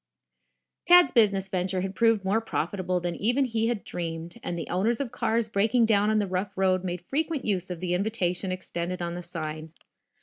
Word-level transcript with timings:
Tad's 0.87 1.11
business 1.11 1.47
venture 1.47 1.81
had 1.81 1.93
proved 1.93 2.25
more 2.25 2.41
profitable 2.41 2.99
than 2.99 3.15
even 3.17 3.45
he 3.45 3.67
had 3.67 3.83
dreamed, 3.83 4.39
and 4.41 4.57
the 4.57 4.67
owners 4.69 4.99
of 4.99 5.11
cars 5.11 5.47
breaking 5.47 5.85
down 5.85 6.09
on 6.09 6.17
the 6.17 6.25
rough 6.25 6.57
road 6.57 6.83
made 6.83 7.01
frequent 7.01 7.45
use 7.45 7.69
of 7.69 7.81
the 7.81 7.93
invitation 7.93 8.51
extended 8.51 8.99
on 9.03 9.13
the 9.13 9.21
sign. 9.21 9.73